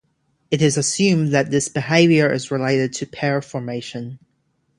[0.49, 4.17] It is assumed that this behaviour is related to pair formation.